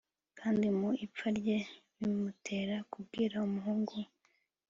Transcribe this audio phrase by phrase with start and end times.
[0.39, 1.57] kandi mu ipfa rye
[1.97, 4.05] bimutera kubwira umuhungu we